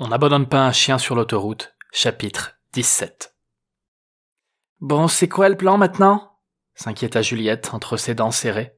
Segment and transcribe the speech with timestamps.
[0.00, 3.36] On n'abandonne pas un chien sur l'autoroute, chapitre 17.
[4.80, 6.40] Bon, c'est quoi le plan maintenant?
[6.74, 8.76] s'inquiéta Juliette entre ses dents serrées.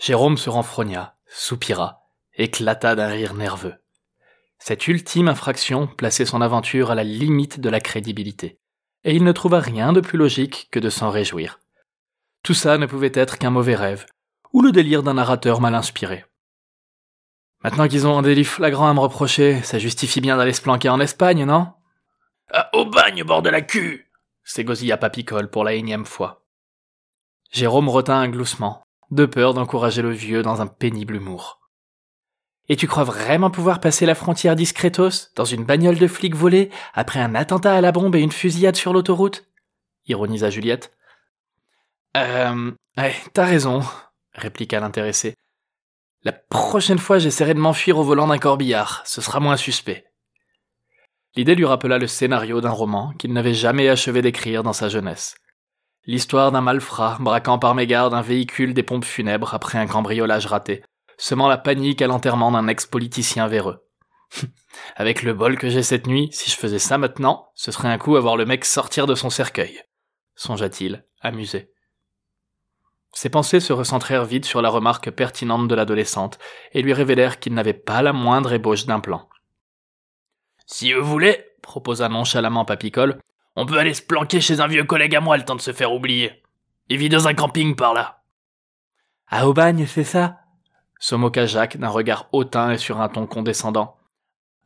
[0.00, 3.74] Jérôme se renfrogna, soupira, éclata d'un rire nerveux.
[4.58, 8.58] Cette ultime infraction plaçait son aventure à la limite de la crédibilité,
[9.04, 11.60] et il ne trouva rien de plus logique que de s'en réjouir.
[12.42, 14.06] Tout ça ne pouvait être qu'un mauvais rêve,
[14.54, 16.24] ou le délire d'un narrateur mal inspiré.
[17.64, 20.88] Maintenant qu'ils ont un délit flagrant à me reprocher, ça justifie bien d'aller se planquer
[20.88, 21.68] en Espagne, non?
[22.50, 24.08] Ah, Au bagne, bord de la cul
[24.44, 26.44] s'égosilla Papicole pour la énième fois.
[27.50, 31.60] Jérôme retint un gloussement, de peur d'encourager le vieux dans un pénible humour.
[32.68, 36.70] Et tu crois vraiment pouvoir passer la frontière discretos, dans une bagnole de flics volée,
[36.94, 39.46] après un attentat à la bombe et une fusillade sur l'autoroute?
[40.06, 40.96] ironisa Juliette.
[42.16, 43.82] Euh, ouais, t'as raison,
[44.34, 45.34] répliqua l'intéressé.
[46.24, 50.04] La prochaine fois, j'essaierai de m'enfuir au volant d'un corbillard, ce sera moins suspect.
[51.34, 55.34] L'idée lui rappela le scénario d'un roman qu'il n'avait jamais achevé d'écrire dans sa jeunesse.
[56.04, 60.84] L'histoire d'un malfrat braquant par mégarde un véhicule des pompes funèbres après un cambriolage raté,
[61.16, 63.84] semant la panique à l'enterrement d'un ex-politicien véreux.
[64.96, 67.98] Avec le bol que j'ai cette nuit, si je faisais ça maintenant, ce serait un
[67.98, 69.80] coup à voir le mec sortir de son cercueil,
[70.36, 71.72] songea-t-il, amusé.
[73.12, 76.38] Ses pensées se recentrèrent vite sur la remarque pertinente de l'adolescente
[76.72, 79.28] et lui révélèrent qu'il n'avait pas la moindre ébauche d'un plan.
[80.66, 83.18] Si vous voulez, proposa nonchalamment Papicole,
[83.54, 85.72] on peut aller se planquer chez un vieux collègue à moi le temps de se
[85.72, 86.42] faire oublier.
[86.88, 88.22] Il vit dans un camping par là.
[89.28, 90.38] À Aubagne, c'est ça?
[91.02, 93.96] se moqua Jacques d'un regard hautain et sur un ton condescendant.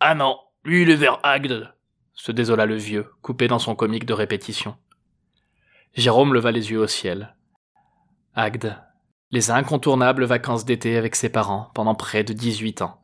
[0.01, 1.73] Ah non, lui il est vers Agde,
[2.13, 4.77] se désola le vieux, coupé dans son comique de répétition.
[5.95, 7.35] Jérôme leva les yeux au ciel.
[8.39, 8.77] Agde.
[9.31, 13.01] Les incontournables vacances d'été avec ses parents pendant près de dix-huit ans.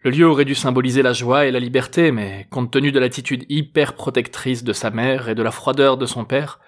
[0.00, 3.44] Le lieu aurait dû symboliser la joie et la liberté, mais compte tenu de l'attitude
[3.50, 6.60] hyper protectrice de sa mère et de la froideur de son père,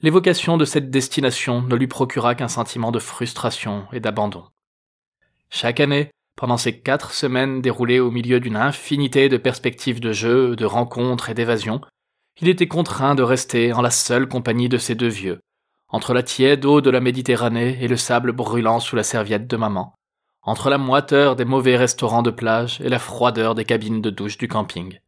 [0.00, 4.44] l'évocation de cette destination ne lui procura qu'un sentiment de frustration et d'abandon.
[5.50, 10.54] Chaque année, pendant ces quatre semaines déroulées au milieu d'une infinité de perspectives de jeux,
[10.54, 11.80] de rencontres et d'évasions,
[12.40, 15.40] il était contraint de rester en la seule compagnie de ces deux vieux,
[15.94, 19.56] entre la tiède eau de la Méditerranée et le sable brûlant sous la serviette de
[19.56, 19.94] maman,
[20.42, 24.36] entre la moiteur des mauvais restaurants de plage et la froideur des cabines de douche
[24.36, 24.98] du camping.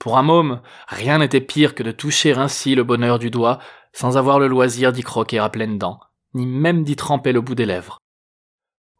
[0.00, 3.60] Pour un môme, rien n'était pire que de toucher ainsi le bonheur du doigt
[3.92, 6.00] sans avoir le loisir d'y croquer à pleines dents,
[6.34, 7.98] ni même d'y tremper le bout des lèvres.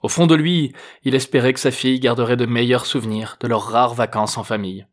[0.02, 3.66] Au fond de lui, il espérait que sa fille garderait de meilleurs souvenirs de leurs
[3.66, 4.86] rares vacances en famille.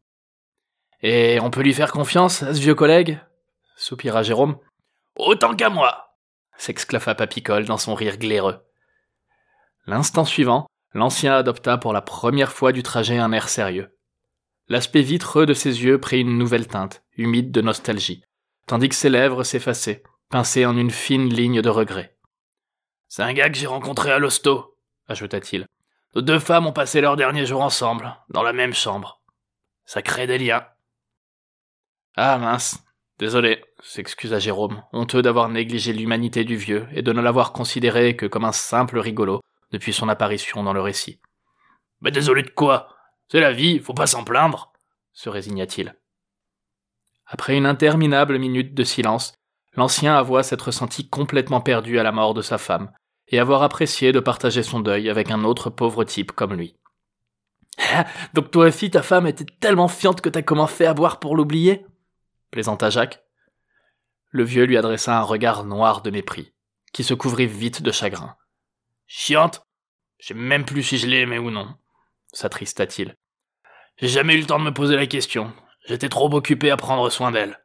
[1.04, 3.20] Et on peut lui faire confiance à ce vieux collègue?
[3.76, 4.58] soupira Jérôme.
[5.20, 6.16] Autant qu'à moi
[6.58, 8.66] s'exclaffa Papicole dans son rire glaireux.
[9.86, 13.98] L'instant suivant, l'ancien adopta pour la première fois du trajet un air sérieux.
[14.70, 18.24] L'aspect vitreux de ses yeux prit une nouvelle teinte, humide de nostalgie,
[18.66, 22.18] tandis que ses lèvres s'effaçaient, pincées en une fine ligne de regret.
[23.10, 25.66] C'est un gars que j'ai rencontré à l'hosto, ajouta-t-il.
[26.16, 29.22] Nos deux femmes ont passé leurs derniers jours ensemble, dans la même chambre.
[29.86, 30.66] Ça crée des liens.
[32.16, 32.80] Ah mince,
[33.20, 38.26] désolé, s'excusa Jérôme, honteux d'avoir négligé l'humanité du vieux et de ne l'avoir considéré que
[38.26, 39.42] comme un simple rigolo
[39.72, 41.20] depuis son apparition dans le récit.
[42.02, 42.96] Mais désolé de quoi?
[43.32, 44.72] C'est la vie, faut pas s'en plaindre,
[45.14, 45.96] se résigna-t-il.
[47.28, 49.34] Après une interminable minute de silence,
[49.76, 52.92] l'ancien avoua s'être senti complètement perdu à la mort de sa femme,
[53.28, 56.76] et avoir apprécié de partager son deuil avec un autre pauvre type comme lui.
[58.34, 61.86] Donc toi aussi, ta femme était tellement fiante que t'as commencé à boire pour l'oublier?
[62.52, 63.24] Plaisanta Jacques.
[64.30, 66.54] Le vieux lui adressa un regard noir de mépris,
[66.94, 68.36] qui se couvrit vite de chagrin.
[69.08, 69.66] Chiante
[70.20, 71.76] Je sais même plus si je l'ai aimée ou non,
[72.34, 73.16] s'attrista-t-il.
[73.98, 75.52] J'ai jamais eu le temps de me poser la question.
[75.86, 77.60] J'étais trop occupé à prendre soin d'elle.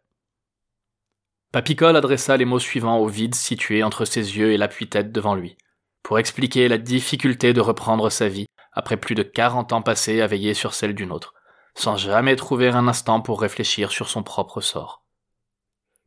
[1.53, 5.56] Papicole adressa les mots suivants au vide situé entre ses yeux et l'appui-tête devant lui,
[6.03, 10.27] pour expliquer la difficulté de reprendre sa vie après plus de quarante ans passés à
[10.27, 11.34] veiller sur celle d'une autre,
[11.75, 15.04] sans jamais trouver un instant pour réfléchir sur son propre sort.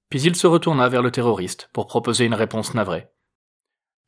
[0.09, 3.07] Puis il se retourna vers le terroriste pour proposer une réponse navrée.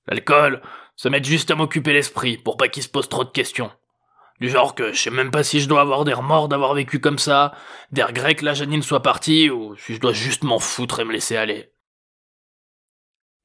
[0.08, 0.62] L'alcool,
[0.96, 3.72] ça m'aide juste à m'occuper l'esprit pour pas qu'il se pose trop de questions.
[4.40, 7.00] Du genre que je sais même pas si je dois avoir des remords d'avoir vécu
[7.00, 7.54] comme ça,
[7.92, 11.06] des regrets que la Janine soit partie, ou si je dois juste m'en foutre et
[11.06, 11.74] me laisser aller.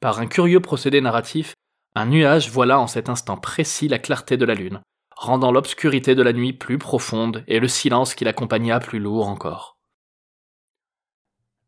[0.00, 1.54] Par un curieux procédé narratif,
[1.96, 4.80] un nuage voila en cet instant précis la clarté de la lune,
[5.16, 9.78] rendant l'obscurité de la nuit plus profonde et le silence qui l'accompagna plus lourd encore.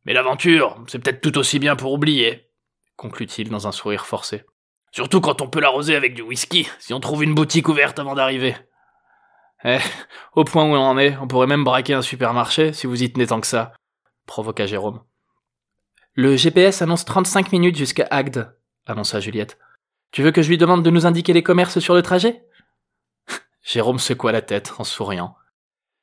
[0.05, 2.49] Mais l'aventure, c'est peut-être tout aussi bien pour oublier,
[2.97, 4.45] conclut-il dans un sourire forcé.
[4.93, 8.15] Surtout quand on peut l'arroser avec du whisky, si on trouve une boutique ouverte avant
[8.15, 8.57] d'arriver.
[9.65, 9.79] Eh,
[10.35, 13.13] au point où on en est, on pourrait même braquer un supermarché si vous y
[13.13, 13.73] tenez tant que ça,
[14.27, 15.03] provoqua Jérôme.
[16.15, 18.57] Le GPS annonce 35 minutes jusqu'à Agde,
[18.87, 19.59] annonça Juliette.
[20.13, 22.46] Tu veux que je lui demande de nous indiquer les commerces sur le trajet?
[23.67, 25.35] Jérôme secoua la tête en souriant.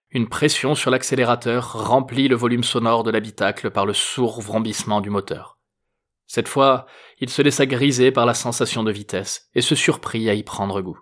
[0.10, 5.10] Une pression sur l'accélérateur remplit le volume sonore de l'habitacle par le sourd vrombissement du
[5.10, 5.58] moteur.
[6.28, 6.88] Cette fois,
[7.20, 10.82] il se laissa griser par la sensation de vitesse et se surprit à y prendre
[10.82, 11.00] goût.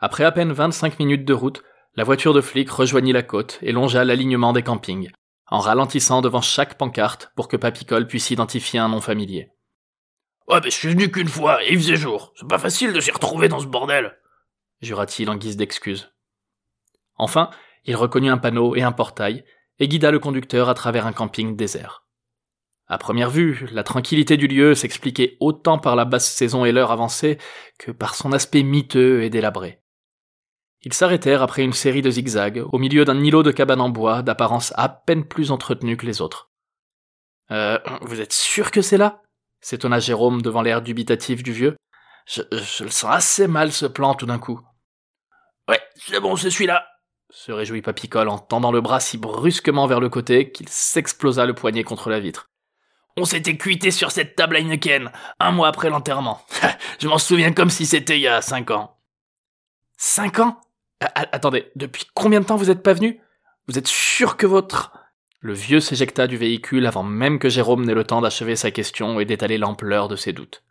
[0.00, 1.62] Après à peine 25 minutes de route,
[1.94, 5.12] la voiture de flic rejoignit la côte et longea l'alignement des campings,
[5.46, 9.52] en ralentissant devant chaque pancarte pour que Papicole puisse identifier un nom familier.
[10.48, 12.32] Ouais, mais je suis venu qu'une fois et il faisait jour.
[12.34, 14.18] C'est pas facile de s'y retrouver dans ce bordel.
[14.80, 16.12] Jura-t-il en guise d'excuse.
[17.16, 17.50] Enfin,
[17.84, 19.44] il reconnut un panneau et un portail
[19.78, 22.04] et guida le conducteur à travers un camping désert.
[22.86, 26.90] À première vue, la tranquillité du lieu s'expliquait autant par la basse saison et l'heure
[26.90, 27.38] avancée
[27.78, 29.82] que par son aspect miteux et délabré.
[30.82, 34.22] Ils s'arrêtèrent après une série de zigzags au milieu d'un îlot de cabanes en bois
[34.22, 36.50] d'apparence à peine plus entretenue que les autres.
[37.50, 39.22] Euh, vous êtes sûr que c'est là?
[39.60, 41.76] s'étonna Jérôme devant l'air dubitatif du vieux.
[42.26, 44.60] Je, je le sens assez mal ce plan tout d'un coup.
[45.68, 46.86] Ouais, c'est bon, c'est celui-là,
[47.30, 51.54] se réjouit Papicole en tendant le bras si brusquement vers le côté qu'il s'explosa le
[51.54, 52.50] poignet contre la vitre.
[53.16, 55.10] On s'était cuité sur cette table à Heineken,
[55.40, 56.40] un mois après l'enterrement.
[57.00, 58.96] Je m'en souviens comme si c'était il y a cinq ans.
[59.96, 60.60] Cinq ans?
[61.00, 63.20] Attendez, depuis combien de temps vous êtes pas venu?
[63.66, 64.92] Vous êtes sûr que votre...
[65.40, 69.20] Le vieux s'éjecta du véhicule avant même que Jérôme n'ait le temps d'achever sa question
[69.20, 70.64] et d'étaler l'ampleur de ses doutes.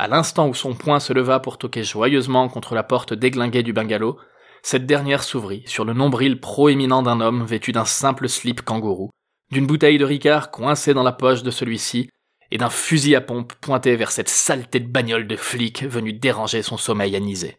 [0.00, 3.74] À l'instant où son poing se leva pour toquer joyeusement contre la porte déglinguée du
[3.74, 4.16] bungalow,
[4.62, 9.10] cette dernière s'ouvrit sur le nombril proéminent d'un homme vêtu d'un simple slip kangourou,
[9.52, 12.08] d'une bouteille de Ricard coincée dans la poche de celui-ci,
[12.50, 16.62] et d'un fusil à pompe pointé vers cette saleté de bagnole de flic venue déranger
[16.62, 17.58] son sommeil anisé.